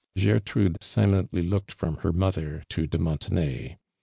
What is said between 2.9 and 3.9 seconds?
Montenay.